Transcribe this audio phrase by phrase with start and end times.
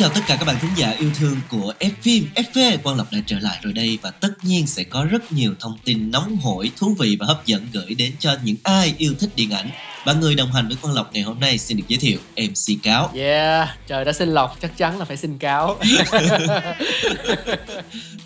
[0.00, 3.12] chào tất cả các bạn thính giả yêu thương của F phim FV Quang Lộc
[3.12, 6.36] đã trở lại rồi đây và tất nhiên sẽ có rất nhiều thông tin nóng
[6.36, 9.70] hổi, thú vị và hấp dẫn gửi đến cho những ai yêu thích điện ảnh.
[10.04, 12.82] Và người đồng hành với Quang Lộc ngày hôm nay xin được giới thiệu MC
[12.82, 13.10] Cáo.
[13.14, 15.76] Yeah, trời đã xin lọc chắc chắn là phải xin cáo.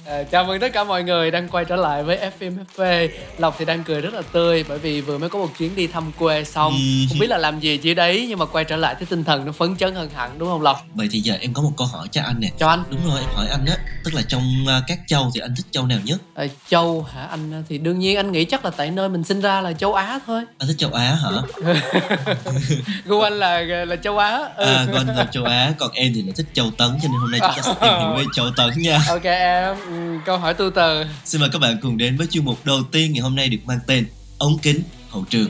[0.06, 3.09] à, chào mừng tất cả mọi người đang quay trở lại với FM FV.
[3.38, 5.87] Lộc thì đang cười rất là tươi bởi vì vừa mới có một chuyến đi
[5.87, 6.73] thăm quê xong.
[6.73, 7.06] Ừm.
[7.08, 9.45] Không biết là làm gì chỉ đấy nhưng mà quay trở lại thì tinh thần
[9.45, 10.84] nó phấn chấn hơn hẳn đúng không Lộc?
[10.95, 12.50] Vậy thì giờ em có một câu hỏi cho anh nè.
[12.58, 12.83] Cho anh.
[12.91, 15.67] Đúng rồi, em hỏi anh á, tức là trong à, các châu thì anh thích
[15.70, 16.20] châu nào nhất?
[16.34, 19.41] À, châu hả anh thì đương nhiên anh nghĩ chắc là tại nơi mình sinh
[19.41, 20.42] ra là châu Á thôi.
[20.58, 21.30] Anh thích châu Á hả?
[23.05, 24.39] Gu anh là là châu Á.
[24.57, 24.65] Ừ.
[24.67, 27.31] À, anh là châu Á, còn em thì lại thích châu Tấn cho nên hôm
[27.31, 28.98] nay chúng ta sẽ tìm hiểu về châu Tấn nha.
[29.09, 31.05] Ok em, ừ, câu hỏi tu từ.
[31.25, 33.59] Xin mời các bạn cùng đến với chuyên mục đầu tiên ngày hôm nay được
[33.65, 34.07] mang tên
[34.39, 35.48] Ống kính hậu trường.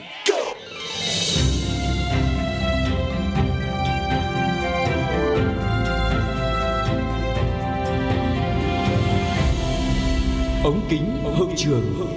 [10.64, 12.13] Ống kính hậu trường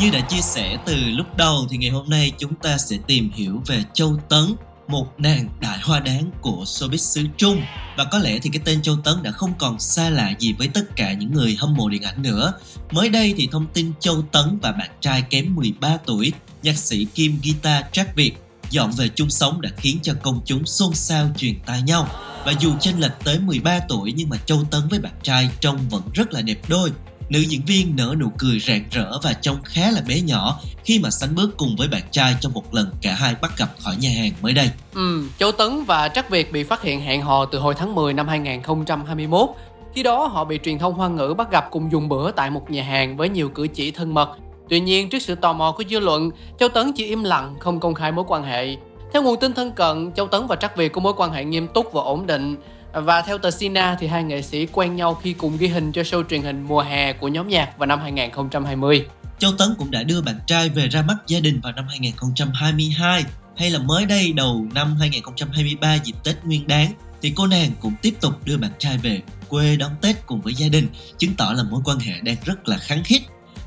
[0.00, 3.30] Như đã chia sẻ từ lúc đầu thì ngày hôm nay chúng ta sẽ tìm
[3.34, 4.54] hiểu về Châu Tấn,
[4.88, 7.60] một nàng đại hoa đáng của showbiz xứ Trung.
[7.96, 10.68] Và có lẽ thì cái tên Châu Tấn đã không còn xa lạ gì với
[10.68, 12.52] tất cả những người hâm mộ điện ảnh nữa.
[12.90, 17.04] Mới đây thì thông tin Châu Tấn và bạn trai kém 13 tuổi, nhạc sĩ
[17.04, 18.32] Kim Guitar Jack Việt
[18.70, 22.08] dọn về chung sống đã khiến cho công chúng xôn xao truyền tai nhau.
[22.44, 25.88] Và dù chênh lệch tới 13 tuổi nhưng mà Châu Tấn với bạn trai trông
[25.88, 26.90] vẫn rất là đẹp đôi.
[27.28, 30.98] Nữ diễn viên nở nụ cười rạng rỡ và trông khá là bé nhỏ khi
[30.98, 33.96] mà sánh bước cùng với bạn trai trong một lần cả hai bắt gặp khỏi
[33.96, 34.70] nhà hàng mới đây.
[34.94, 38.12] Ừ, Châu Tấn và Trắc Việt bị phát hiện hẹn hò từ hồi tháng 10
[38.12, 39.48] năm 2021.
[39.94, 42.70] Khi đó họ bị truyền thông hoa ngữ bắt gặp cùng dùng bữa tại một
[42.70, 44.28] nhà hàng với nhiều cử chỉ thân mật.
[44.68, 47.80] Tuy nhiên, trước sự tò mò của dư luận, Châu Tấn chỉ im lặng không
[47.80, 48.76] công khai mối quan hệ.
[49.12, 51.68] Theo nguồn tin thân cận, Châu Tấn và Trắc Việt có mối quan hệ nghiêm
[51.68, 52.56] túc và ổn định.
[53.04, 56.02] Và theo tờ Sina thì hai nghệ sĩ quen nhau khi cùng ghi hình cho
[56.02, 59.06] show truyền hình mùa hè của nhóm nhạc vào năm 2020.
[59.38, 63.24] Châu Tấn cũng đã đưa bạn trai về ra mắt gia đình vào năm 2022
[63.56, 66.92] hay là mới đây đầu năm 2023 dịp Tết Nguyên Đán,
[67.22, 70.54] thì cô nàng cũng tiếp tục đưa bạn trai về quê đón Tết cùng với
[70.54, 73.22] gia đình, chứng tỏ là mối quan hệ đang rất là kháng khít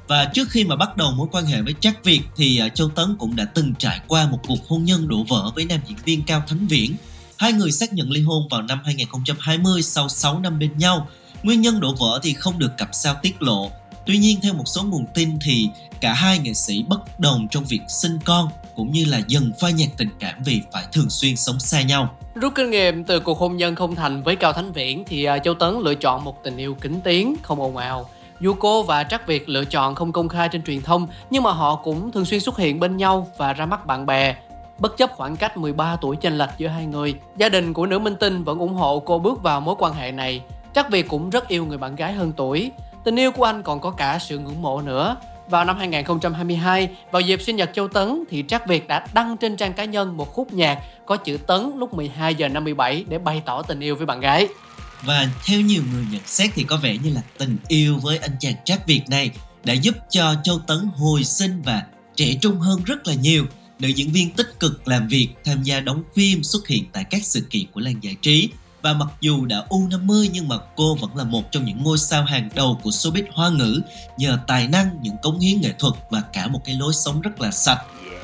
[0.10, 2.90] và trước khi mà bắt đầu mối quan hệ với Jack Việt thì à, Châu
[2.90, 5.98] Tấn cũng đã từng trải qua một cuộc hôn nhân đổ vỡ với nam diễn
[6.06, 6.96] viên Cao Thánh Viễn.
[7.40, 11.08] Hai người xác nhận ly hôn vào năm 2020 sau 6 năm bên nhau.
[11.44, 13.72] Nguyên nhân đổ vỡ thì không được cặp sao tiết lộ.
[14.06, 15.70] Tuy nhiên theo một số nguồn tin thì
[16.02, 19.74] cả hai nghệ sĩ bất đồng trong việc sinh con cũng như là dần phai
[19.74, 22.16] nhạt tình cảm vì phải thường xuyên sống xa nhau.
[22.36, 25.40] Rút kinh nghiệm từ cuộc hôn nhân không thành với Cao Thánh Viễn thì à,
[25.40, 28.10] Châu Tấn lựa chọn một tình yêu kính tiếng, không ồn ào.
[28.40, 31.52] Dù cô và trác Việt lựa chọn không công khai trên truyền thông nhưng mà
[31.52, 34.36] họ cũng thường xuyên xuất hiện bên nhau và ra mắt bạn bè.
[34.80, 38.00] Bất chấp khoảng cách 13 tuổi chênh lệch giữa hai người, gia đình của nữ
[38.00, 40.42] minh tinh vẫn ủng hộ cô bước vào mối quan hệ này.
[40.74, 42.72] Chắc Việt cũng rất yêu người bạn gái hơn tuổi.
[43.04, 45.16] Tình yêu của anh còn có cả sự ngưỡng mộ nữa.
[45.50, 49.58] Vào năm 2022, vào dịp sinh nhật Châu Tấn thì Trác Việt đã đăng trên
[49.58, 53.42] trang cá nhân một khúc nhạc có chữ Tấn lúc 12 giờ 57 để bày
[53.46, 54.48] tỏ tình yêu với bạn gái.
[55.04, 58.32] Và theo nhiều người nhận xét thì có vẻ như là tình yêu với anh
[58.40, 59.32] chàng Trác Việt này
[59.64, 61.84] đã giúp cho Châu Tấn hồi sinh và
[62.16, 63.46] trẻ trung hơn rất là nhiều.
[63.80, 67.26] Nữ diễn viên tích cực làm việc, tham gia đóng phim, xuất hiện tại các
[67.26, 68.50] sự kiện của làng giải trí.
[68.82, 72.24] Và mặc dù đã U50 nhưng mà cô vẫn là một trong những ngôi sao
[72.24, 73.82] hàng đầu của showbiz hoa ngữ
[74.18, 77.42] nhờ tài năng, những cống hiến nghệ thuật và cả một cái lối sống rất
[77.42, 77.82] là sạch.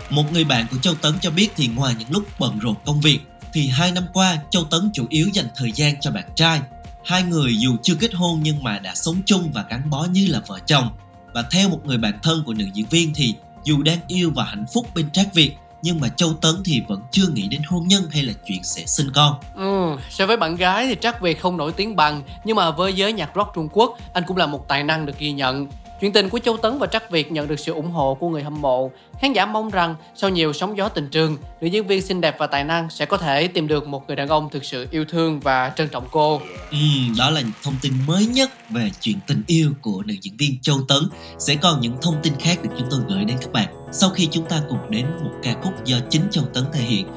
[0.10, 3.02] Một người bạn của Châu Tấn cho biết thì ngoài những lúc bận rộn công
[3.02, 3.20] việc
[3.54, 6.62] thì hai năm qua Châu Tấn chủ yếu dành thời gian cho bạn trai.
[7.06, 10.28] Hai người dù chưa kết hôn nhưng mà đã sống chung và gắn bó như
[10.28, 10.90] là vợ chồng.
[11.34, 13.34] Và theo một người bạn thân của nữ diễn viên thì
[13.66, 15.52] dù đang yêu và hạnh phúc bên Trác Việt
[15.82, 18.86] nhưng mà Châu Tấn thì vẫn chưa nghĩ đến hôn nhân hay là chuyện sẽ
[18.86, 19.34] sinh con.
[19.56, 22.94] Ừ, so với bạn gái thì Trác Việt không nổi tiếng bằng Nhưng mà với
[22.94, 25.68] giới nhạc rock Trung Quốc Anh cũng là một tài năng được ghi nhận
[26.02, 28.44] Chuyện tình của Châu Tấn và Trắc Việt nhận được sự ủng hộ của người
[28.44, 28.92] hâm mộ.
[29.22, 32.36] Khán giả mong rằng sau nhiều sóng gió tình trường, nữ diễn viên xinh đẹp
[32.40, 35.06] và tài năng sẽ có thể tìm được một người đàn ông thực sự yêu
[35.06, 36.42] thương và trân trọng cô.
[36.72, 36.78] Ừ,
[37.18, 40.78] đó là thông tin mới nhất về chuyện tình yêu của nữ diễn viên Châu
[40.88, 41.00] Tấn.
[41.40, 44.28] Sẽ còn những thông tin khác được chúng tôi gửi đến các bạn sau khi
[44.32, 47.08] chúng ta cùng đến một ca khúc do chính Châu Tấn thể hiện.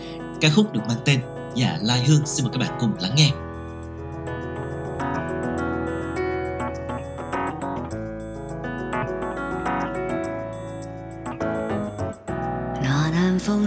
[0.41, 1.21] Ca khúc được mang tên
[1.55, 2.27] Dạ Lai Hương.
[2.27, 3.31] Xin mời các bạn cùng lắng nghe.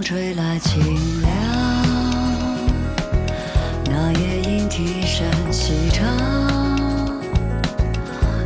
[0.02, 1.30] 吹来清凉，
[3.86, 6.04] 那夜莺啼声细唱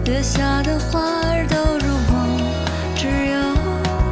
[0.04, 2.38] 月下的花儿都入梦，
[2.94, 3.38] 只有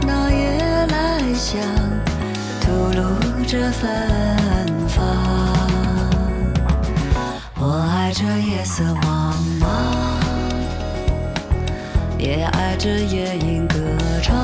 [0.06, 1.60] 那夜来香
[2.60, 3.82] 吐露着芬
[4.88, 5.04] 芳。
[7.56, 7.62] 我
[7.94, 9.66] 爱这夜色茫茫，
[12.18, 13.76] 也爱这夜莺歌
[14.22, 14.34] 唱，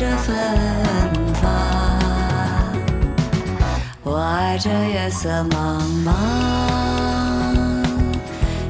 [0.00, 0.34] 着芬
[1.34, 1.42] 芳。
[4.02, 6.10] 我爱这夜色茫茫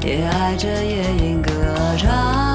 [0.05, 1.51] 也爱这夜莺歌
[1.97, 2.50] 唱。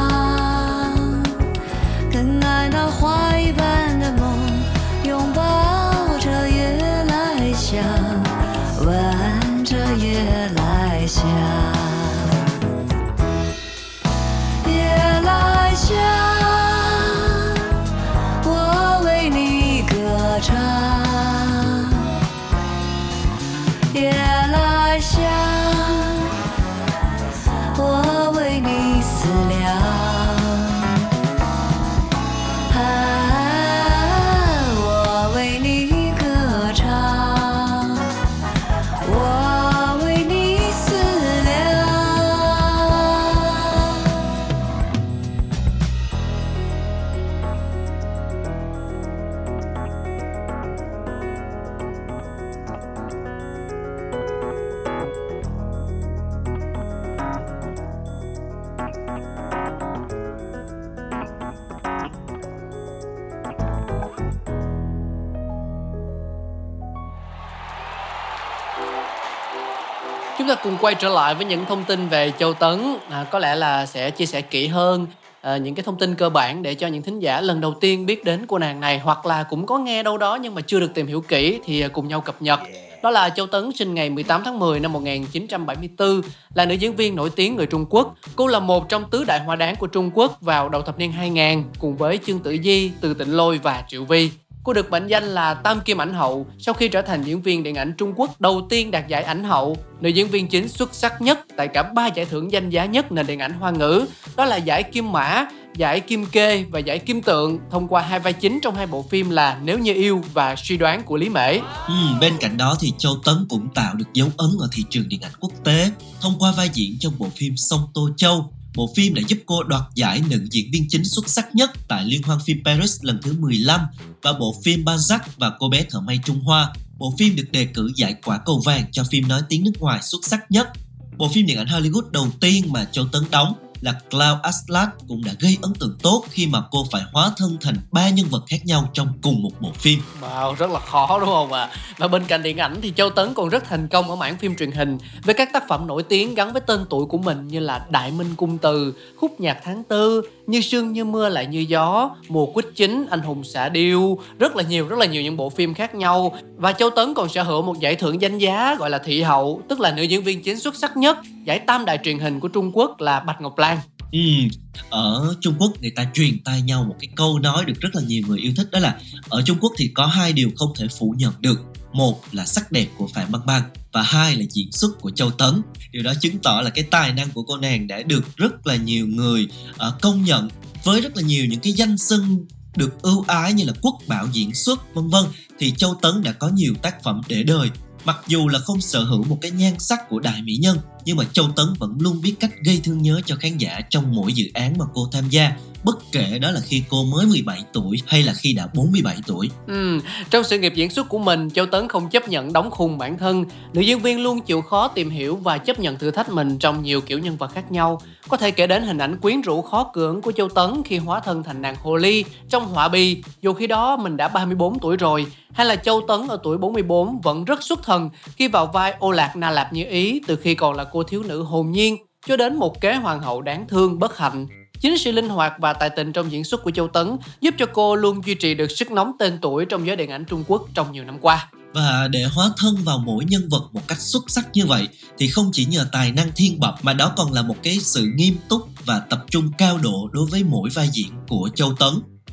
[70.81, 72.97] Quay trở lại với những thông tin về Châu Tấn.
[73.11, 75.07] À, có lẽ là sẽ chia sẻ kỹ hơn
[75.41, 78.07] à, những cái thông tin cơ bản để cho những thính giả lần đầu tiên
[78.07, 80.81] biết đến cô nàng này hoặc là cũng có nghe đâu đó nhưng mà chưa
[80.81, 82.61] được tìm hiểu kỹ thì à, cùng nhau cập nhật.
[83.03, 86.21] Đó là Châu Tấn sinh ngày 18 tháng 10 năm 1974,
[86.55, 88.15] là nữ diễn viên nổi tiếng người Trung Quốc.
[88.37, 91.13] Cô là một trong tứ đại hoa đáng của Trung Quốc vào đầu thập niên
[91.13, 94.31] 2000 cùng với Trương Tử Di, Từ Tịnh Lôi và Triệu Vi.
[94.67, 97.63] Cô được mệnh danh là Tam Kim Ảnh Hậu sau khi trở thành diễn viên
[97.63, 100.95] điện ảnh Trung Quốc đầu tiên đạt giải ảnh hậu, nữ diễn viên chính xuất
[100.95, 104.07] sắc nhất tại cả ba giải thưởng danh giá nhất nền điện ảnh Hoa ngữ,
[104.37, 105.47] đó là giải Kim Mã,
[105.77, 109.03] giải Kim Kê và giải Kim Tượng thông qua hai vai chính trong hai bộ
[109.03, 111.53] phim là Nếu như yêu và Suy đoán của Lý Mễ.
[111.89, 115.09] Ừ, bên cạnh đó thì Châu Tấn cũng tạo được dấu ấn ở thị trường
[115.09, 118.91] điện ảnh quốc tế thông qua vai diễn trong bộ phim Sông Tô Châu Bộ
[118.97, 122.23] phim đã giúp cô đoạt giải nữ diễn viên chính xuất sắc nhất tại Liên
[122.23, 123.81] hoan phim Paris lần thứ 15
[124.23, 126.73] và bộ phim Bazak và Cô bé thợ may Trung Hoa.
[126.99, 130.03] Bộ phim được đề cử giải quả cầu vàng cho phim nói tiếng nước ngoài
[130.03, 130.69] xuất sắc nhất.
[131.17, 135.25] Bộ phim điện ảnh Hollywood đầu tiên mà Châu Tấn đóng là Cloud Atlas cũng
[135.25, 138.43] đã gây ấn tượng tốt khi mà cô phải hóa thân thành ba nhân vật
[138.47, 140.01] khác nhau trong cùng một bộ phim.
[140.21, 141.63] Wow, rất là khó đúng không ạ?
[141.63, 141.77] À?
[141.99, 144.57] Và bên cạnh điện ảnh thì Châu Tấn còn rất thành công ở mảng phim
[144.57, 147.61] truyền hình với các tác phẩm nổi tiếng gắn với tên tuổi của mình như
[147.61, 151.61] là Đại Minh Cung Từ, Khúc Nhạc Tháng Tư, Như Sương Như Mưa Lại Như
[151.69, 155.37] Gió, Mùa Quýt Chính, Anh Hùng Xạ Điêu, rất là nhiều, rất là nhiều những
[155.37, 156.37] bộ phim khác nhau.
[156.57, 159.63] Và Châu Tấn còn sở hữu một giải thưởng danh giá gọi là Thị Hậu,
[159.69, 162.49] tức là nữ diễn viên chính xuất sắc nhất, giải tam đại truyền hình của
[162.49, 163.76] Trung Quốc là Bạch Ngọc Lan.
[164.17, 164.49] Ừ,
[164.91, 168.03] ở Trung Quốc người ta truyền tai nhau một cái câu nói được rất là
[168.03, 170.87] nhiều người yêu thích đó là ở Trung Quốc thì có hai điều không thể
[170.99, 171.61] phủ nhận được.
[171.93, 175.31] Một là sắc đẹp của Phạm Băng Băng và hai là diễn xuất của Châu
[175.31, 175.63] Tấn.
[175.93, 178.77] Điều đó chứng tỏ là cái tài năng của cô nàng đã được rất là
[178.77, 180.49] nhiều người uh, công nhận
[180.85, 182.47] với rất là nhiều những cái danh xưng
[182.77, 185.25] được ưu ái như là quốc bảo diễn xuất vân vân.
[185.59, 187.71] Thì Châu Tấn đã có nhiều tác phẩm để đời
[188.07, 191.17] mặc dù là không sở hữu một cái nhan sắc của đại mỹ nhân, nhưng
[191.17, 194.33] mà Châu Tấn vẫn luôn biết cách gây thương nhớ cho khán giả trong mỗi
[194.33, 195.57] dự án mà cô tham gia
[195.87, 199.51] bất kể đó là khi cô mới 17 tuổi hay là khi đã 47 tuổi.
[199.67, 200.01] Ừ,
[200.31, 203.19] trong sự nghiệp diễn xuất của mình, Châu Tấn không chấp nhận đóng khung bản
[203.19, 203.45] thân.
[203.73, 206.83] Nữ diễn viên luôn chịu khó tìm hiểu và chấp nhận thử thách mình trong
[206.83, 208.01] nhiều kiểu nhân vật khác nhau.
[208.29, 211.21] Có thể kể đến hình ảnh quyến rũ khó cưỡng của Châu Tấn khi hóa
[211.21, 214.97] thân thành nàng Hồ Ly trong Họa Bì, dù khi đó mình đã 34 tuổi
[214.97, 215.27] rồi.
[215.53, 219.11] Hay là Châu Tấn ở tuổi 44 vẫn rất xuất thần khi vào vai ô
[219.11, 222.37] lạc Na Lạp Như Ý từ khi còn là cô thiếu nữ hồn nhiên cho
[222.37, 224.47] đến một kế hoàng hậu đáng thương bất hạnh
[224.81, 227.67] Chính sự linh hoạt và tài tình trong diễn xuất của Châu Tấn giúp cho
[227.67, 230.69] cô luôn duy trì được sức nóng tên tuổi trong giới điện ảnh Trung Quốc
[230.75, 231.51] trong nhiều năm qua.
[231.73, 235.29] Và để hóa thân vào mỗi nhân vật một cách xuất sắc như vậy, thì
[235.29, 238.37] không chỉ nhờ tài năng thiên bẩm mà đó còn là một cái sự nghiêm
[238.49, 241.93] túc và tập trung cao độ đối với mỗi vai diễn của Châu Tấn.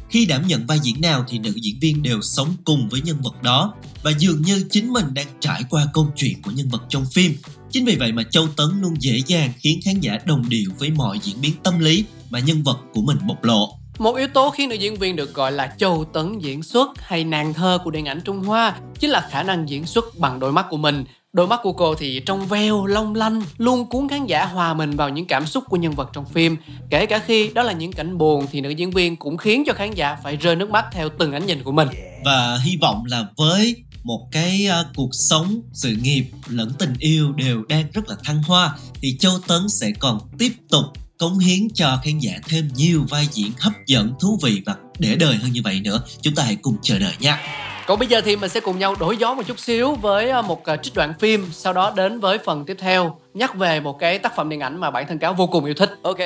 [0.10, 3.18] Khi đảm nhận vai diễn nào thì nữ diễn viên đều sống cùng với nhân
[3.22, 3.74] vật đó
[4.04, 7.36] và dường như chính mình đang trải qua câu chuyện của nhân vật trong phim.
[7.74, 10.90] Chính vì vậy mà Châu Tấn luôn dễ dàng khiến khán giả đồng điệu với
[10.90, 13.70] mọi diễn biến tâm lý mà nhân vật của mình bộc lộ.
[13.98, 17.24] Một yếu tố khiến nữ diễn viên được gọi là châu tấn diễn xuất hay
[17.24, 20.52] nàng thơ của điện ảnh Trung Hoa chính là khả năng diễn xuất bằng đôi
[20.52, 21.04] mắt của mình.
[21.34, 24.96] Đôi mắt của cô thì trong veo, long lanh, luôn cuốn khán giả hòa mình
[24.96, 26.58] vào những cảm xúc của nhân vật trong phim.
[26.90, 29.74] Kể cả khi đó là những cảnh buồn thì nữ diễn viên cũng khiến cho
[29.74, 31.88] khán giả phải rơi nước mắt theo từng ánh nhìn của mình.
[32.26, 37.32] Và hy vọng là với một cái uh, cuộc sống sự nghiệp lẫn tình yêu
[37.32, 40.86] đều đang rất là thăng hoa thì châu tấn sẽ còn tiếp tục
[41.18, 45.16] cống hiến cho khán giả thêm nhiều vai diễn hấp dẫn, thú vị và để
[45.16, 46.02] đời hơn như vậy nữa.
[46.22, 47.40] Chúng ta hãy cùng chờ đợi nha.
[47.88, 50.42] Còn bây giờ thì mình sẽ cùng nhau đổi gió một chút xíu với ờ,
[50.42, 54.00] một ờ, trích đoạn phim, sau đó đến với phần tiếp theo nhắc về một
[54.00, 55.90] cái tác phẩm điện ảnh mà bản thân cáo vô cùng yêu thích.
[56.02, 56.20] Ok.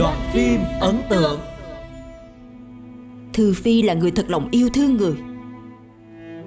[0.00, 1.40] Đoạn phim ấn tượng.
[3.32, 5.14] Thư Phi là người thật lòng yêu thương người.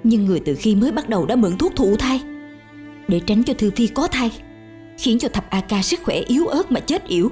[0.04, 2.20] Nhưng người từ khi mới bắt đầu đã mượn thuốc thụ thai.
[3.08, 4.30] Để tránh cho Thư Phi có thai,
[4.98, 7.30] Khiến cho thập A ca sức khỏe yếu ớt mà chết yểu,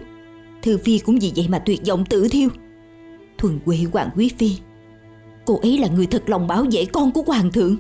[0.63, 2.49] Thư Phi cũng vì vậy mà tuyệt vọng tự thiêu.
[3.39, 4.57] Thuần quê Hoàng Quý Phi,
[5.47, 7.77] Cô ấy là người thật lòng bảo vệ con của Hoàng thượng.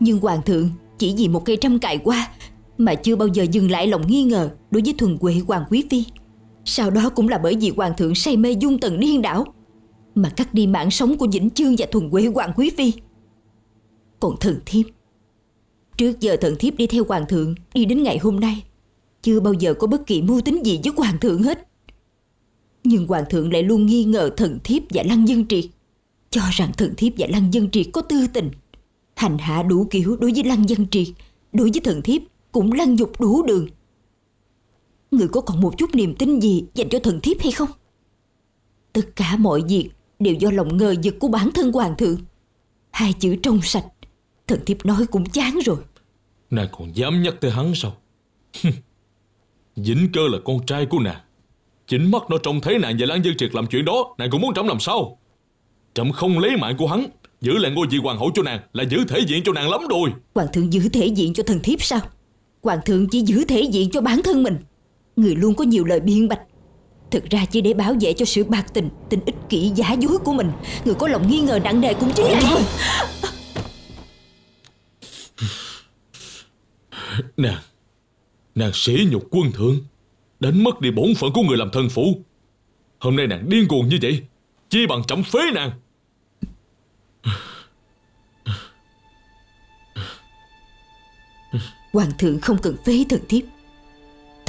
[0.00, 2.28] Nhưng Hoàng thượng chỉ vì một cây trăm cài qua
[2.78, 5.84] Mà chưa bao giờ dừng lại lòng nghi ngờ đối với thuần quê Hoàng Quý
[5.90, 6.04] Phi.
[6.72, 9.44] Sau đó cũng là bởi vì Hoàng thượng say mê dung tần điên đảo
[10.14, 12.92] mà cắt đi mạng sống của Vĩnh Chương và Thuần Quế Hoàng Quý Phi.
[14.20, 14.86] Còn thần thiếp,
[15.96, 18.64] trước giờ thần thiếp đi theo Hoàng thượng, đi đến ngày hôm nay,
[19.22, 21.68] chưa bao giờ có bất kỳ mưu tính gì với Hoàng thượng hết.
[22.84, 25.64] Nhưng Hoàng thượng lại luôn nghi ngờ thần thiếp và Lăng Dân Triệt,
[26.30, 28.50] cho rằng thần thiếp và Lăng Dân Triệt có tư tình,
[29.16, 31.08] hành hạ đủ kiểu đối với Lăng Dân Triệt,
[31.52, 32.22] đối với thần thiếp
[32.52, 33.66] cũng lăng nhục đủ đường.
[35.10, 37.68] Người có còn một chút niềm tin gì dành cho thần thiếp hay không?
[38.92, 42.16] Tất cả mọi việc đều do lòng ngờ vực của bản thân hoàng thượng.
[42.90, 43.86] Hai chữ trong sạch,
[44.46, 45.76] thần thiếp nói cũng chán rồi.
[46.50, 47.96] Nàng còn dám nhắc tới hắn sao?
[49.76, 51.20] Vĩnh cơ là con trai của nàng.
[51.86, 54.40] Chính mắt nó trông thấy nàng và Lan Dân Triệt làm chuyện đó, nàng cũng
[54.40, 55.18] muốn trẫm làm sao?
[55.94, 57.06] Trẫm không lấy mạng của hắn,
[57.40, 59.80] giữ lại ngôi vị hoàng hậu cho nàng là giữ thể diện cho nàng lắm
[59.90, 60.10] rồi.
[60.34, 62.00] Hoàng thượng giữ thể diện cho thần thiếp sao?
[62.62, 64.56] Hoàng thượng chỉ giữ thể diện cho bản thân mình.
[65.16, 66.40] Người luôn có nhiều lời biện bạch.
[67.10, 70.18] Thực ra chỉ để bảo vệ cho sự bạc tình Tình ích kỷ giả dối
[70.18, 70.50] của mình.
[70.84, 72.62] Người có lòng nghi ngờ nặng nề cũng chính là thôi
[77.36, 77.58] Nàng
[78.54, 79.76] Nàng sỉ nhục quân thượng
[80.40, 82.18] Đánh mất đi bổn phận của người làm thân phụ.
[82.98, 84.22] Hôm nay nàng điên cuồng như vậy
[84.68, 85.70] Chi bằng trọng phế nàng.
[91.92, 93.44] Hoàng thượng không cần phế thần thiếp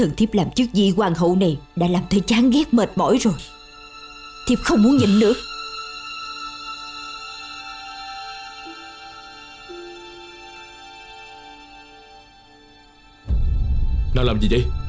[0.02, 3.18] Thần thiếp làm chức vị hoàng hậu này Đã làm thấy chán ghét mệt mỏi
[3.22, 3.34] rồi.
[4.48, 5.34] Thiếp không muốn nhịn nữa.
[14.16, 14.81] Nó làm gì vậy?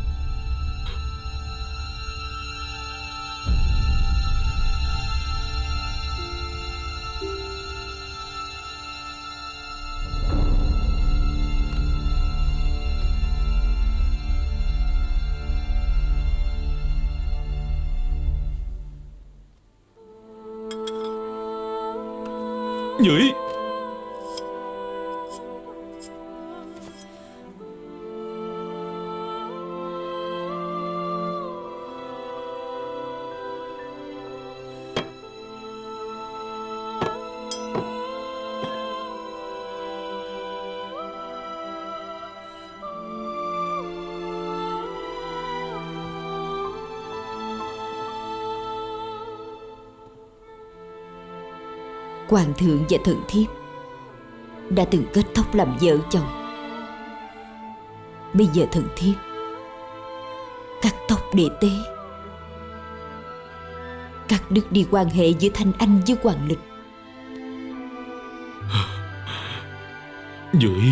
[52.32, 53.46] Hoàng thượng và thần thiếp
[54.70, 56.26] Đã từng kết thúc làm vợ chồng.
[58.34, 59.14] Bây giờ thần thiếp,
[60.82, 61.68] Cắt tóc để tế,
[64.28, 66.58] Cắt đứt đi quan hệ giữa Thanh Anh với Hoàng Lịch.
[70.52, 70.82] Dưỡi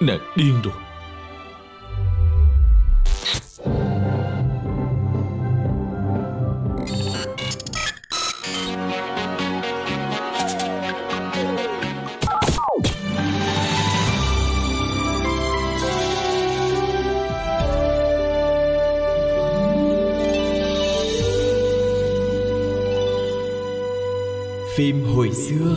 [0.00, 0.89] Nàng điên rồi.
[24.80, 25.74] Phim hồi xưa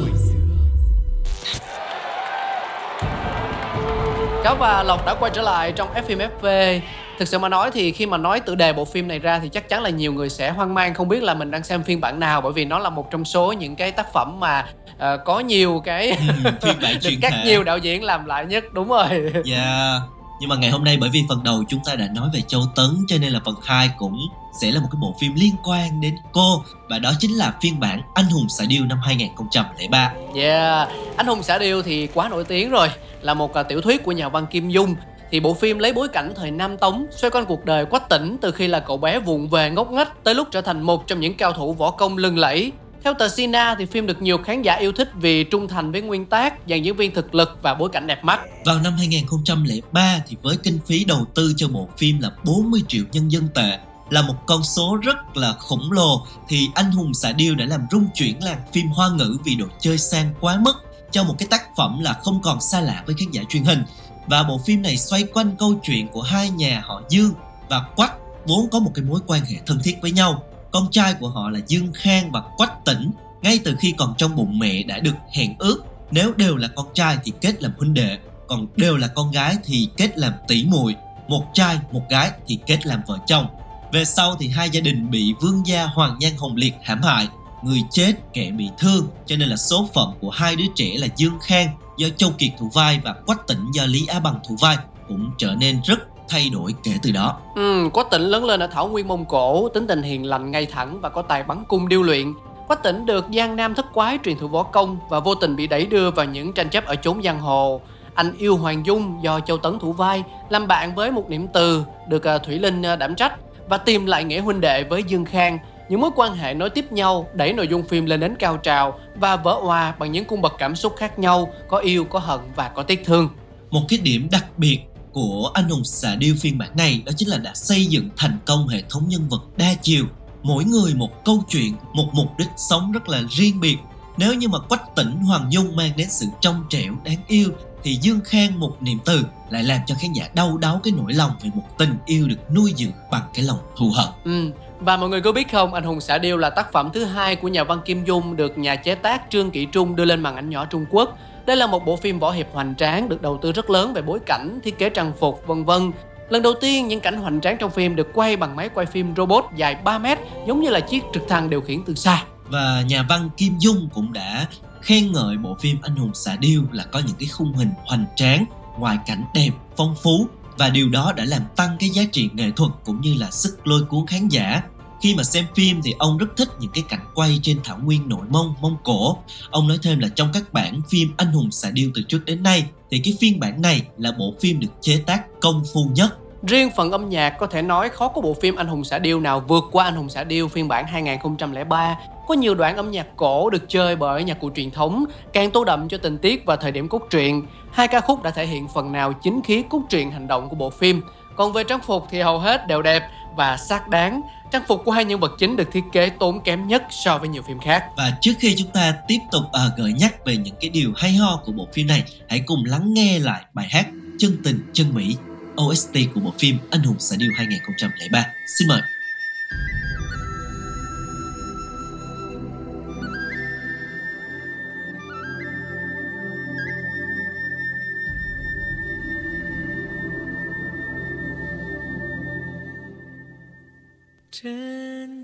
[4.44, 6.80] Cáo và Lộc đã quay trở lại trong F FV.
[7.20, 9.50] Thực sự mà nói thì khi mà nói tựa đề bộ phim này ra thì
[9.50, 12.02] chắc chắn là nhiều người sẽ hoang mang không biết là mình đang xem phiên
[12.02, 14.66] bản nào bởi vì nó là một trong số những cái tác phẩm mà
[14.98, 18.64] ờ, có nhiều cái Ừ, phiên bản được các nhiều đạo diễn làm lại nhất
[18.74, 19.34] đúng rồi.
[19.46, 20.00] Dạ
[20.44, 22.62] nhưng mà ngày hôm nay bởi vì phần đầu chúng ta đã nói về Châu
[22.76, 24.20] Tấn Cho nên là phần 2 cũng
[24.62, 27.80] sẽ là một cái bộ phim liên quan đến cô Và đó chính là phiên
[27.80, 32.44] bản Anh hùng xạ điêu năm 2003 Yeah, Anh hùng xạ điêu thì quá nổi
[32.44, 32.90] tiếng rồi,
[33.22, 34.96] là một à, tiểu thuyết của nhà văn Kim Dung.
[35.32, 38.38] Thì bộ phim lấy bối cảnh thời Nam Tống, xoay quanh cuộc đời Quách Tỉnh
[38.42, 41.20] từ khi là cậu bé vụng về ngốc nghếch tới lúc trở thành một trong
[41.20, 42.72] những cao thủ võ công lừng lẫy.
[43.04, 46.02] Theo tờ Sina thì phim được nhiều khán giả yêu thích vì trung thành với
[46.02, 48.40] nguyên tác, dàn diễn viên thực lực và bối cảnh đẹp mắt.
[48.66, 53.04] Vào năm 2003 thì với kinh phí đầu tư cho bộ phim là 40 triệu
[53.12, 53.78] nhân dân tệ
[54.10, 57.82] là một con số rất là khổng lồ thì anh hùng xạ điêu đã làm
[57.92, 60.74] rung chuyển làng phim hoa ngữ vì độ chơi sang quá mức
[61.12, 63.84] cho một cái tác phẩm là không còn xa lạ với khán giả truyền hình
[64.28, 67.32] và bộ phim này xoay quanh câu chuyện của hai nhà họ Dương
[67.70, 68.14] và Quách
[68.46, 71.50] vốn có một cái mối quan hệ thân thiết với nhau con trai của họ
[71.50, 75.16] là Dương Khang và Quách Tỉnh ngay từ khi còn trong bụng mẹ đã được
[75.32, 75.84] hẹn ước.
[76.12, 79.56] Nếu đều là con trai thì kết làm huynh đệ, còn đều là con gái
[79.64, 80.96] thì kết làm tỷ muội.
[81.28, 83.46] Một trai, một gái thì kết làm vợ chồng.
[83.92, 87.28] Về sau thì hai gia đình bị vương gia Hoàng Nhan Hồng Liệt hãm hại.
[87.64, 89.08] Người chết, kẻ bị thương.
[89.26, 92.52] Cho nên là số phận của hai đứa trẻ là Dương Khang do Châu Kiệt
[92.60, 96.00] thủ vai và Quách Tỉnh do Lý Á Bằng thủ vai cũng trở nên rất
[96.30, 99.70] thay đổi kể từ đó Ừ, Quách Tỉnh lớn lên ở Thảo Nguyên Mông Cổ,
[99.70, 102.34] tính tình hiền lành ngay thẳng và có tài bắn cung điêu luyện.
[102.68, 105.68] Quách Tỉnh được Giang Nam thất quái truyền thụ võ công và vô tình bị
[105.68, 107.82] đẩy đưa vào những tranh chấp ở chốn giang hồ.
[108.14, 111.84] Anh yêu Hoàng Dung do Châu Tấn thủ vai, làm bạn với một niệm từ
[112.08, 113.34] được à, Thủy Linh à, đảm trách
[113.70, 115.58] và tìm lại nghĩa huynh đệ với Dương Khang.
[115.90, 119.00] Những mối quan hệ nối tiếp nhau đẩy nội dung phim lên đến cao trào
[119.16, 122.40] và vỡ hòa bằng những cung bậc cảm xúc khác nhau, có yêu, có hận
[122.56, 123.30] và có tiếc thương.
[123.72, 124.80] một cái điểm đặc biệt
[125.14, 128.38] của anh hùng xạ điêu phiên bản này đó chính là đã xây dựng thành
[128.46, 130.06] công hệ thống nhân vật đa chiều
[130.44, 133.78] mỗi người một câu chuyện, một mục đích sống rất là riêng biệt
[134.18, 137.50] nếu như mà quách tỉnh hoàng dung mang đến sự trong trẻo, đáng yêu,
[137.84, 141.14] thì dương khang một niềm từ lại làm cho khán giả đau đáu cái nỗi
[141.14, 144.52] lòng về một tình yêu được nuôi dưỡng bằng cái lòng thù hận Ừ.
[144.86, 147.36] Và mọi người có biết không, Anh hùng xạ điêu là tác phẩm thứ hai
[147.36, 150.36] của nhà văn Kim Dung được nhà chế tác Trương Kỷ Trung đưa lên màn
[150.36, 151.18] ảnh nhỏ Trung Quốc.
[151.46, 154.02] Đây là một bộ phim võ hiệp hoành tráng được đầu tư rất lớn về
[154.02, 155.92] bối cảnh, thiết kế trang phục, vân vân.
[156.30, 159.16] Lần đầu tiên, những cảnh hoành tráng trong phim được quay bằng máy quay phim
[159.16, 160.18] robot dài 3 mét,
[160.48, 162.24] giống như là chiếc trực thăng điều khiển từ xa.
[162.50, 164.48] và nhà văn Kim Dung cũng đã
[164.82, 168.06] khen ngợi bộ phim Anh hùng xạ điêu là có những cái khung hình hoành
[168.16, 168.46] tráng,
[168.78, 172.52] ngoài cảnh đẹp, phong phú và điều đó đã làm tăng cái giá trị nghệ
[172.56, 174.62] thuật cũng như là sức lôi cuốn khán giả.
[175.04, 178.10] Khi mà xem phim thì ông rất thích những cái cảnh quay trên thảo nguyên
[178.10, 179.18] nội mông, mông cổ.
[179.52, 182.44] Ông nói thêm là trong các bản phim Anh hùng xạ điêu từ trước đến
[182.44, 186.18] nay thì cái phiên bản này là bộ phim được chế tác công phu nhất
[186.48, 189.20] Riêng phần âm nhạc có thể nói khó có bộ phim Anh hùng xạ điêu
[189.20, 191.98] nào vượt qua Anh hùng xạ điêu phiên bản 2003.
[192.28, 195.64] Có nhiều đoạn âm nhạc cổ được chơi bởi nhạc cụ truyền thống, càng tô
[195.64, 197.46] đậm cho tình tiết và thời điểm cốt truyện.
[197.72, 200.56] Hai ca khúc đã thể hiện phần nào chính khí cốt truyện hành động của
[200.56, 201.02] bộ phim.
[201.36, 203.04] Còn về trang phục thì hầu hết đều đẹp
[203.36, 204.22] và xác đáng.
[204.52, 207.30] Trang phục của hai nhân vật chính được thiết kế tốn kém nhất so với
[207.30, 207.86] nhiều phim khác.
[207.98, 211.14] Và trước khi chúng ta tiếp tục uh, gợi nhắc về những cái điều hay
[211.14, 213.88] ho của bộ phim này, hãy cùng lắng nghe lại bài hát
[214.20, 215.18] Chân tình chân Mỹ
[215.62, 218.26] OST của bộ phim Anh hùng xạ điêu 2003.
[218.58, 218.82] Xin mời.“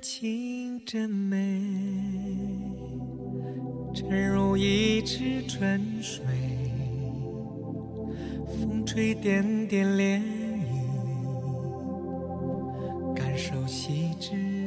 [0.01, 1.61] 情真美，
[3.93, 6.23] 沉入一池春水，
[8.47, 10.21] 风吹点点涟
[12.31, 14.58] 漪，感受细致。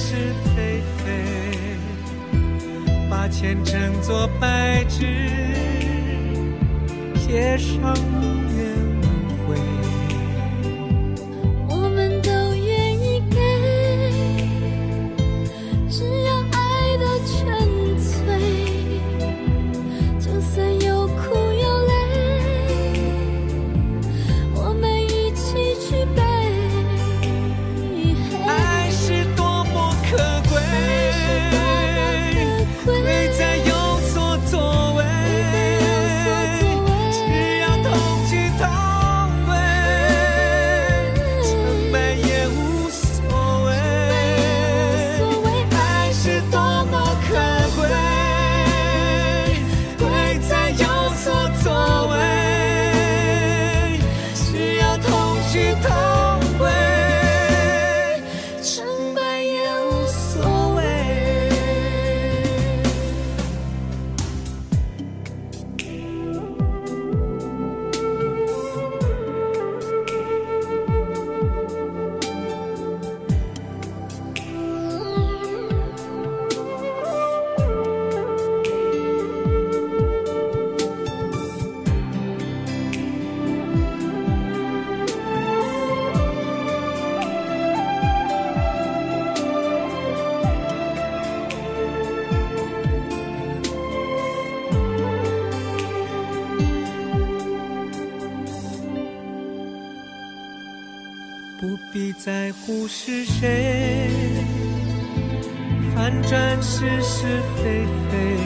[0.00, 0.14] 是
[0.54, 1.10] 非非，
[3.10, 5.04] 把前尘做白纸，
[7.16, 7.92] 写上
[106.28, 108.36] 转是是非非，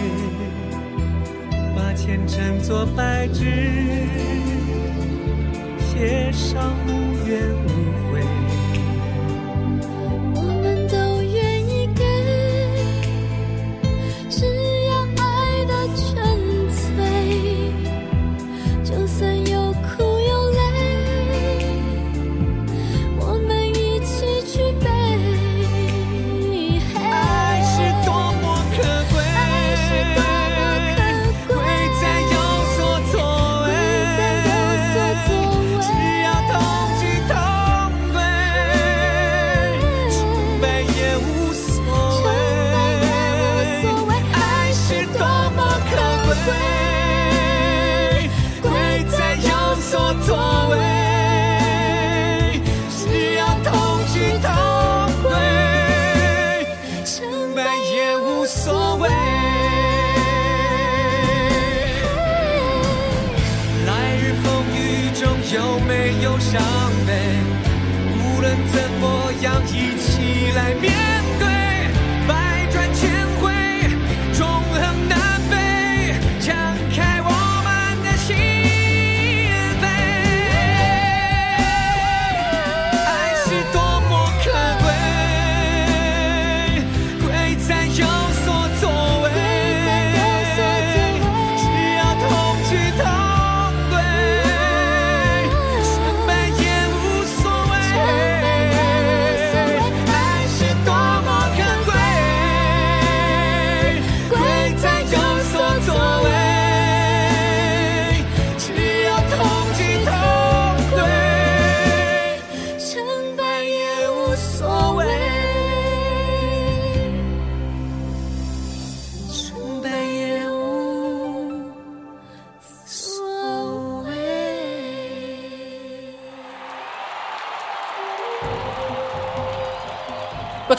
[1.74, 3.44] 把前尘作白纸，
[5.80, 6.72] 写上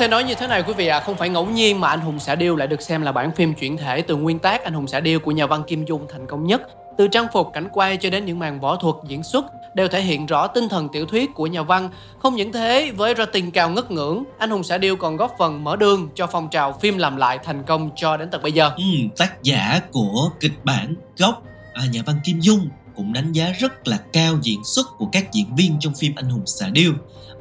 [0.03, 1.99] thể nói như thế này quý vị ạ, à, không phải ngẫu nhiên mà Anh
[1.99, 4.73] hùng xạ điêu lại được xem là bản phim chuyển thể từ nguyên tác Anh
[4.73, 6.61] hùng xạ điêu của nhà văn Kim Dung thành công nhất.
[6.97, 10.01] Từ trang phục, cảnh quay cho đến những màn võ thuật diễn xuất đều thể
[10.01, 11.89] hiện rõ tinh thần tiểu thuyết của nhà văn.
[12.19, 15.63] Không những thế, với rating cao ngất ngưỡng, Anh hùng xạ điêu còn góp phần
[15.63, 18.71] mở đường cho phong trào phim làm lại thành công cho đến tận bây giờ.
[18.77, 18.83] Ừ,
[19.17, 23.87] tác giả của kịch bản gốc à, nhà văn Kim Dung cũng đánh giá rất
[23.87, 26.91] là cao diễn xuất của các diễn viên trong phim Anh hùng xạ điêu.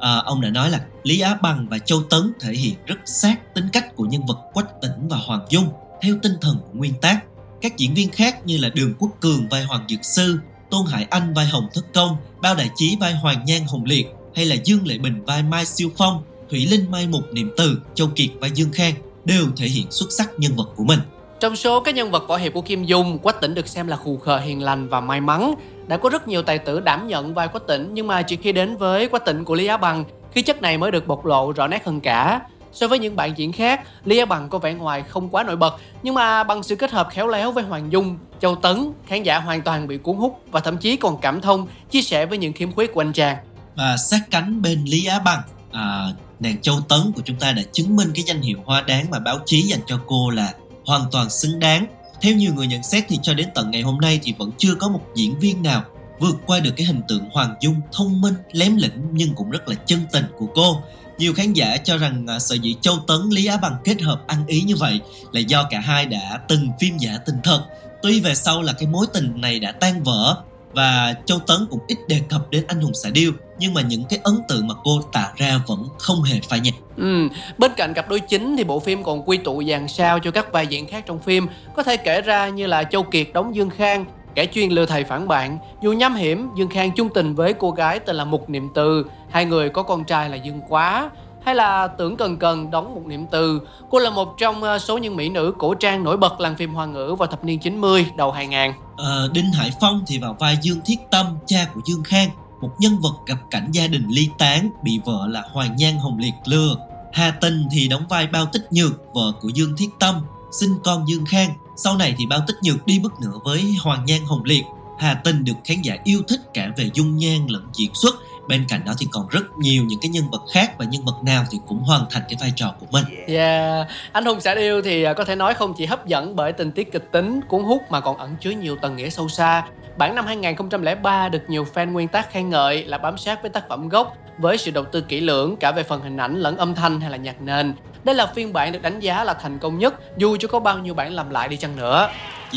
[0.03, 3.55] À, ông đã nói là Lý Á Bằng và Châu Tấn thể hiện rất sát
[3.55, 5.67] tính cách của nhân vật Quách Tỉnh và Hoàng Dung
[6.01, 7.19] theo tinh thần của nguyên tác.
[7.61, 10.39] Các diễn viên khác như là Đường Quốc Cường vai Hoàng Dược Sư,
[10.69, 14.05] Tôn Hải Anh vai Hồng Thất Công, Bao Đại Chí vai Hoàng Nhan Hồng Liệt
[14.35, 17.77] hay là Dương Lệ Bình vai Mai Siêu Phong, Thủy Linh Mai Mục Niệm Từ,
[17.95, 18.93] Châu Kiệt vai Dương Khang
[19.25, 20.99] đều thể hiện xuất sắc nhân vật của mình.
[21.39, 23.97] Trong số các nhân vật võ hiệp của Kim Dung, Quách Tỉnh được xem là
[23.97, 25.53] khù khờ hiền lành và may mắn.
[25.87, 28.51] Đã có rất nhiều tài tử đảm nhận vai Quách Tỉnh nhưng mà chỉ khi
[28.51, 31.51] đến với Quách Tỉnh của Lý Á Bằng, khí chất này mới được bộc lộ
[31.51, 32.41] rõ nét hơn cả.
[32.73, 35.55] So với những bạn diễn khác, Lý Á Bằng có vẻ ngoài không quá nổi
[35.55, 39.23] bật, nhưng mà bằng sự kết hợp khéo léo với Hoàng Dung, Châu Tấn, khán
[39.23, 42.37] giả hoàn toàn bị cuốn hút và thậm chí còn cảm thông, chia sẻ với
[42.37, 43.37] những khiếm khuyết của anh chàng.
[43.75, 45.41] Và sát cánh bên Lý Á Bằng,
[45.71, 46.07] à,
[46.39, 49.19] nàng Châu Tấn của chúng ta đã chứng minh cái danh hiệu hoa đáng mà
[49.19, 50.53] báo chí dành cho cô là
[50.85, 51.85] hoàn toàn xứng đáng.
[52.23, 54.75] Theo nhiều người nhận xét thì cho đến tận ngày hôm nay thì vẫn chưa
[54.75, 55.83] có một diễn viên nào
[56.19, 59.67] vượt qua được cái hình tượng Hoàng Dung thông minh, lém lĩnh nhưng cũng rất
[59.67, 60.81] là chân tình của cô.
[61.17, 64.27] Nhiều khán giả cho rằng sợi sở dĩ Châu Tấn Lý Á Bằng kết hợp
[64.27, 64.99] ăn ý như vậy
[65.31, 67.65] là do cả hai đã từng phim giả tình thật.
[68.01, 71.79] Tuy về sau là cái mối tình này đã tan vỡ và Châu Tấn cũng
[71.87, 74.73] ít đề cập đến anh hùng xạ điêu nhưng mà những cái ấn tượng mà
[74.83, 76.73] cô tạo ra vẫn không hề phai nhạt.
[76.97, 80.31] Ừ, bên cạnh cặp đôi chính thì bộ phim còn quy tụ dàn sao cho
[80.31, 83.55] các vai diễn khác trong phim có thể kể ra như là Châu Kiệt đóng
[83.55, 84.05] Dương Khang
[84.35, 87.71] kẻ chuyên lừa thầy phản bạn dù nhắm hiểm dương khang chung tình với cô
[87.71, 91.09] gái tên là mục niệm từ hai người có con trai là dương quá
[91.45, 94.97] hay là tưởng cần cần đóng một niệm từ cô là một trong ờ, số
[94.97, 98.05] những mỹ nữ cổ trang nổi bật làng phim hoa ngữ vào thập niên 90
[98.17, 101.81] đầu 2000 à, ờ, Đinh Hải Phong thì vào vai Dương Thiết Tâm cha của
[101.85, 102.29] Dương Khang
[102.61, 106.17] một nhân vật gặp cảnh gia đình ly tán bị vợ là Hoàng Nhan Hồng
[106.17, 106.75] Liệt lừa
[107.13, 110.15] Hà Tình thì đóng vai Bao Tích Nhược vợ của Dương Thiết Tâm
[110.51, 114.05] sinh con Dương Khang sau này thì Bao Tích Nhược đi bước nữa với Hoàng
[114.05, 114.63] Nhan Hồng Liệt.
[114.99, 118.15] Hà Tinh được khán giả yêu thích cả về dung nhan lẫn diễn xuất.
[118.47, 121.23] Bên cạnh đó thì còn rất nhiều những cái nhân vật khác và nhân vật
[121.25, 123.03] nào thì cũng hoàn thành cái vai trò của mình.
[123.27, 126.51] Yeah, anh hùng xạ điêu thì à, có thể nói không chỉ hấp dẫn bởi
[126.53, 129.65] tình tiết kịch tính, cuốn hút mà còn ẩn chứa nhiều tầng nghĩa sâu xa.
[129.97, 133.69] Bản năm 2003 được nhiều fan nguyên tác khen ngợi là bám sát với tác
[133.69, 136.75] phẩm gốc với sự đầu tư kỹ lưỡng cả về phần hình ảnh lẫn âm
[136.75, 137.73] thanh hay là nhạc nền.
[138.03, 140.79] Đây là phiên bản được đánh giá là thành công nhất dù cho có bao
[140.79, 142.09] nhiêu bản làm lại đi chăng nữa.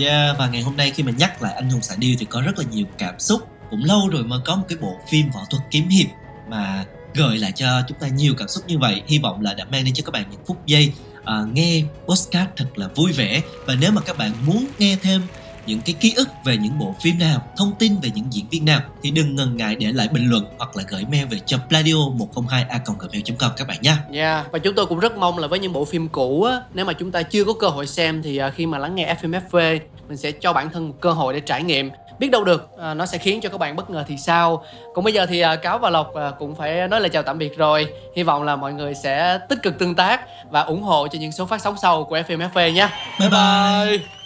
[0.02, 2.40] Yeah, và ngày hôm nay khi mà nhắc lại anh hùng xạ điêu thì có
[2.40, 3.40] rất là nhiều cảm xúc.
[3.70, 6.06] Cũng lâu rồi mà có một cái bộ phim võ thuật kiếm hiệp
[6.48, 9.02] mà gợi lại cho chúng ta nhiều cảm xúc như vậy.
[9.06, 10.92] Hy vọng là đã mang đến cho các bạn những phút giây
[11.24, 13.42] à, nghe postcard thật là vui vẻ.
[13.66, 15.22] Và nếu mà các bạn muốn nghe thêm
[15.66, 18.64] những cái ký ức về những bộ phim nào, thông tin về những diễn viên
[18.64, 21.58] nào thì đừng ngần ngại để lại bình luận hoặc là gửi mail về cho
[21.68, 23.98] pladio 102 a gmail.com các bạn nha.
[24.12, 26.60] Dạ, yeah, và chúng tôi cũng rất mong là với những bộ phim cũ á,
[26.74, 29.14] nếu mà chúng ta chưa có cơ hội xem thì à, khi mà lắng nghe
[29.22, 32.78] FMFV mình sẽ cho bản thân một cơ hội để trải nghiệm biết đâu được.
[32.78, 34.64] À, nó sẽ khiến cho các bạn bất ngờ thì sao?
[34.94, 37.38] Còn bây giờ thì à, cáo và lộc à, cũng phải nói lời chào tạm
[37.38, 37.86] biệt rồi.
[38.16, 41.32] Hy vọng là mọi người sẽ tích cực tương tác và ủng hộ cho những
[41.32, 42.90] số phát sóng sau của fmfv nha.
[43.20, 44.25] Bye bye, bye.